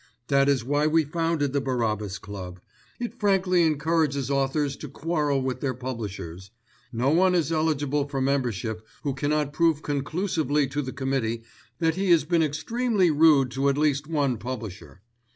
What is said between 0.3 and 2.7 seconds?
is why we founded the Barabbas Club.